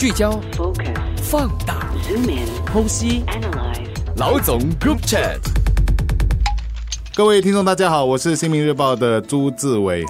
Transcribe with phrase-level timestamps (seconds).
[0.00, 0.96] 聚焦、Focus.
[1.18, 2.48] 放大、Zoom in.
[2.64, 3.22] 剖析。
[3.26, 3.90] Analyze.
[4.16, 5.36] 老总 Group Chat。
[7.14, 10.06] 各位听众，大家好，我是新民日报的朱志伟。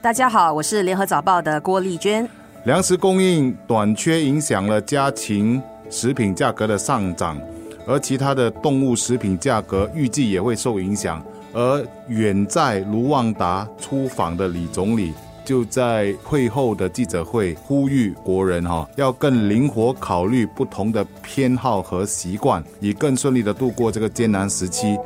[0.00, 2.26] 大家好，我是联合早报的郭丽娟。
[2.64, 7.38] 粮食供应短缺影响了家禽食品价格的上涨，
[7.86, 11.22] 而其他的动物食品价格预计也会受影响。
[11.52, 15.12] 而远在卢旺达出访的李总理
[15.46, 24.98] 就在会后的记者会呼吁国人哈、要更灵活考虑不同的偏好和习惯，以更顺利的度过这个艰难时期。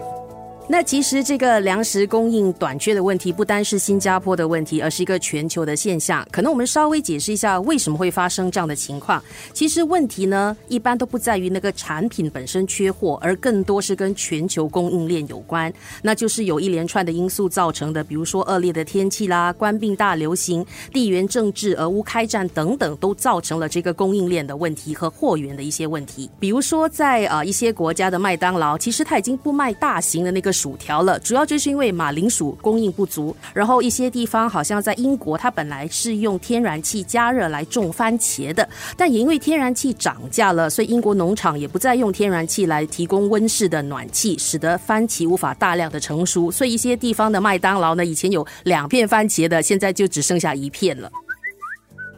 [0.73, 6.25] 那其实这个粮食供应短缺的问题，不单是新加坡的问题，而是一个全球的现象。
[6.31, 9.21] 可能我们稍微解释一下为什么会发生这样的情况。
[9.53, 15.73] 其实问题呢，一般都不在于那个产品本身缺货，而更多是跟全球供应链有关。
[16.03, 26.31] 那就是有一连串的因素造成的，比如说恶劣的天气啦、官病大流行、地缘政治、俄乌开战等等，都造成了这个供应链的问题和货源的一些问题。
[26.39, 33.35] 比如说在呃一些国家的麦当劳，其实它已经不卖大型的那个薯条了，主要就是因为马铃薯供应不足。
[33.55, 46.51] 然后一些地方好像在英国，它本来是用天然气加热来种番茄的，但也因为天然气涨价了，所以英国农场也不再用天然气来提供温室的暖气，使得番茄无法大量的成熟。
[46.51, 51.11] 所以一些地方的麦当劳呢，以前有两片番茄的，现在就只剩下一片了。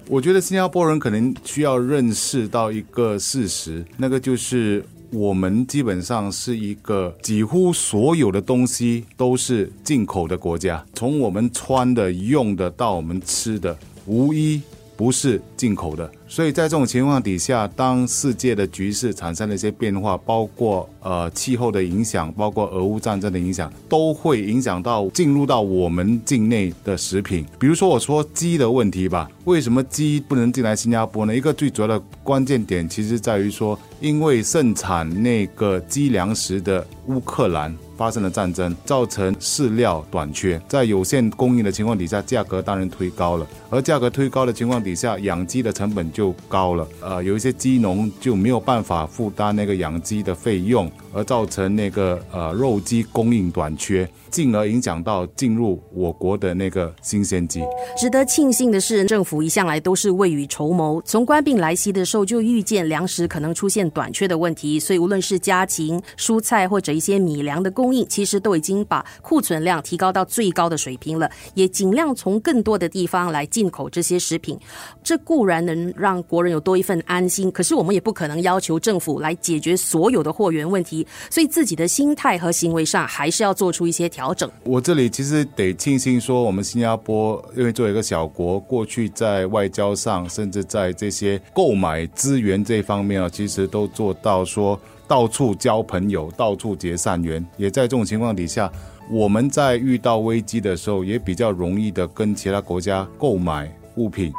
[0.08, 14.58] 我觉得新加坡人可能需要认识到一个事实，那个就是我们基本上是一个几乎所有的东西都是进口的国家，从我们穿的、用的到我们吃的，无一
[15.02, 16.08] 不是进口的。
[16.28, 27.44] 所以在这种情况底下，当世界的局势产生了一些变化，包括呃气候的影响，包括俄乌战争的影响，都会影响到进入到我们境内的食品。
[27.58, 31.34] 比如说我说鸡的问题吧，为什么鸡不能进来新加坡呢？
[31.34, 37.76] 一个最主要的关键点其实在于说，因为盛产那个鸡粮食的乌克兰。
[38.02, 43.46] 发生了战争，造成饲料短缺，在有限供应的情况底下，价格当然推高了。
[43.70, 46.84] 而价格推高的情况底下，养鸡的成本就高了。
[47.00, 57.60] 呃，有一些鸡农就没有办法负担那个养鸡的费用，而造成那个呃肉鸡供应短缺，进而影响到进入我国的那个新鲜鸡。
[57.96, 74.58] 值得庆幸的是，政府一向来都是未雨绸缪，从官病来袭的时候就预见粮食可能出现短缺的问题，所以无论是家禽、蔬菜或者一些米粮的供其实都已经把库存量提高到最高的水平了，也尽量从更多的地方来进口这些食品。
[75.02, 84.50] 这固然能让国人有多一份安心，可是我们也不可能要求政府来解决所有的货源问题，所以自己的心态和行为上还是要做出一些调整。
[84.64, 97.44] 我这里其实得庆幸说，我们新加坡因为作为一个小国，过去在外交上，甚至在这些购买资源这方面啊，其实都做到说到处交朋友，到处结善缘。
[97.56, 98.70] 也在这种情况底下，
[99.10, 104.32] 我们在遇到危机的时候，也比较容易的跟其他国家购买物品。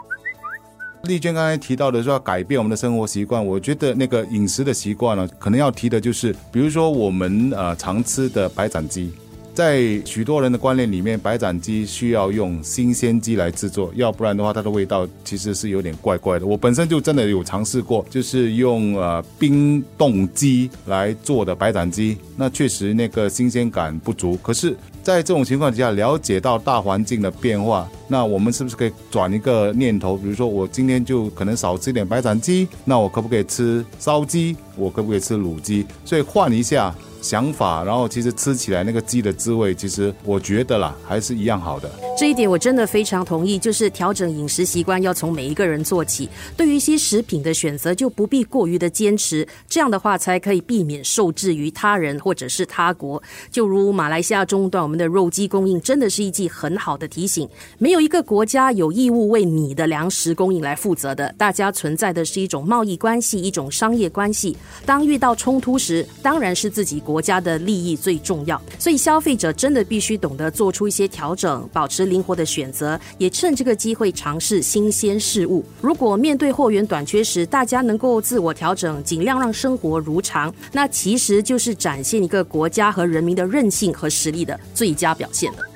[1.03, 9.11] 丽娟刚才提到的说要改变我们的生活习惯，我觉得那个饮食的习惯呢，可能要提的就是，比如说我们呃常吃的白斩鸡，
[9.53, 16.45] 在许多人的观念里面，白斩鸡需要用新鲜鸡来制作，要不然的话，它的味道其实是有点怪怪的。
[16.45, 24.35] 我本身就真的有尝试过，就是用呃冰冻鸡来做的白斩鸡，那确实那个新鲜感不足。
[24.41, 30.17] 可是，在这种情况底下，了解到大环境的变化，那我们是不是可以转一个念头？
[30.17, 34.55] 比如说，我今天就可能少吃点白斩鸡，那我可不可以吃烧鸡？
[34.75, 35.85] 我可不可以吃卤鸡？
[36.03, 36.93] 所以换一下。
[37.23, 41.89] 想法，然后其实吃起来那个鸡的滋味，其实我觉得啦，还是一样好的。
[42.15, 46.29] 这一点我真的非常同意，就是调整饮食习惯要从每一个人做起。
[46.55, 53.21] 对于一些食品的选择，就不必过于的坚持，这样的话才可以避免受制于他人或者是他国。
[53.51, 57.49] 就如马来西亚中断我们的肉鸡供应，真的是一剂很好的提醒。
[57.79, 64.55] 没有一个国家有义务为你的粮食供应来负责的，大家存在的是一种贸易关系，一种商业关系。
[64.85, 68.61] 当遇到冲突时，当然是自己国家的利益最重要。
[68.77, 75.63] 所以消费者真的必须懂得做出一些调整，保持灵活的选择，也趁这个机会尝试新鲜事物。
[75.81, 85.72] 如果面对货源短缺时，大家能够自我调整，尽量让生活如常，那其实就是展现一个国家和人民的韧性和实力的最佳表现了。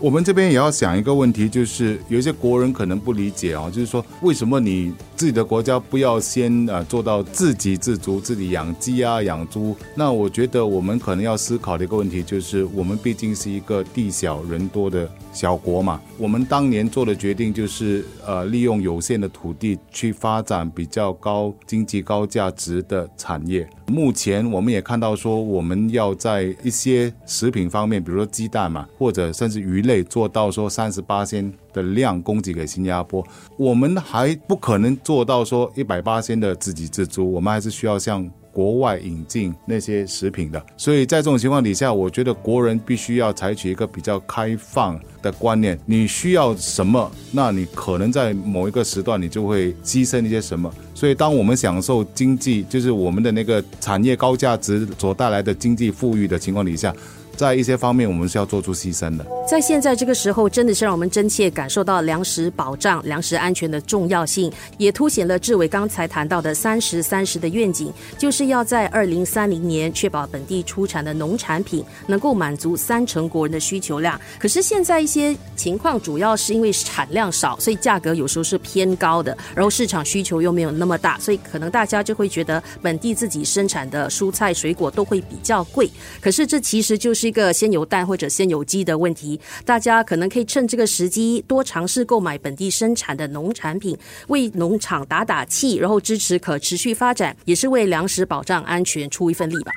[0.00, 9.76] 我们这边也要想一个问题，就是有一些国人可能不理解啊，就是说为什么你自己的国家不要先呃做到自给自足，自己养鸡啊、养猪？
[9.94, 16.00] 那我觉得我们可能要思考的一个问题就是，我们毕竟是一个地小人多的小国嘛。
[16.16, 23.68] 我们当年做的决定就是呃，利用有限的土地去发展比较高经济、高价值的产业。
[23.86, 33.26] 目前我们也看到说，我们要在一些食品方面，比如说鸡蛋嘛，或者甚至鱼类，可以做到说三十八仙的量供给给新加坡，
[33.56, 38.30] 我们还不可能做到说一百八仙的自给自足，我们还是需要向。
[38.52, 45.78] 国外引进那些食品的，所以在这种情况底下，我觉得国人必须要采取一个比较开放的观念。
[45.86, 50.68] 你需要什么，那你可能在某一个时段，你就会牺牲一些什么。
[50.96, 56.92] 所以，当我们享受经济，就是我们的那个产业高价值所带来的经济富裕的情况底下。
[57.40, 59.24] 在一些方面，我们是要做出牺牲的。
[59.48, 74.20] 在现在这个时候，真的是让我们真切感受到粮食保障、粮食安全的重要性，也凸显了志伟刚才谈到的“三十三十”的愿景，就是要在二零三零年确保本地出产的农产品能够满足三成国人的需求量。
[74.38, 85.90] 可是现在一些情况，主要是因为产量少，所以价格有时候是偏高的，然后市场需求又没有那么大，所以可能大家就会觉得本地自己生产的蔬菜水果都会比较贵。
[86.20, 87.29] 可是这其实就是。
[87.30, 93.96] 一个先有蛋或者先有鸡的问题，大家可能可以趁这个时机多尝试购买本地生产的农产品，
[94.26, 99.70] 为农场打打气，然后支持可持续发展，也是为粮食保障安全出一份力吧。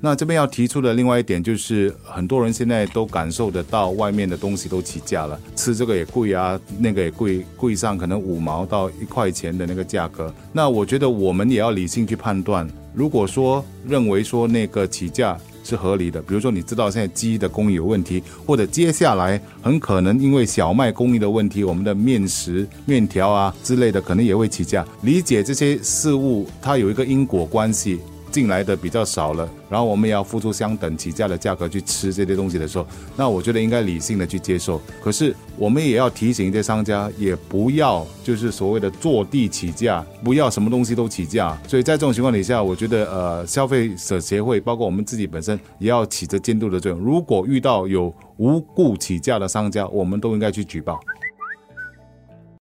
[0.00, 10.32] 那这边要提出的另外一点就是，很多人现在都感受得到外面的东西都起价了，吃这个也贵啊，那个也贵，贵上可能五毛到一块钱的那个价格。
[10.52, 15.36] 那我觉得我们也要理性去判断，如果说认为说那个起价。
[15.66, 24.86] 是合理的，比如说你知道现在鸡的供应有问题，或者接下来很可能因为小麦供应的问题，我们的面食、面条啊之类的可能也会起价。
[25.02, 28.00] 理解这些事物，它有一个因果关系。
[28.36, 32.86] 进来的比较少了，然后我们也要付出相等起价的价格去吃这些东西的时候，
[33.16, 34.78] 那我觉得应该理性的去接受。
[35.02, 41.58] 可是我们也要提醒一些商家，也不要就是所谓的坐地起价，不要什么东西都起价。
[41.66, 47.00] 所以在这种情况底下，我觉得呃，消费者协会包括我们自己本身也要起着监督的作用。
[47.00, 51.00] 如果遇到有无故起价的商家，我们都应该去举报。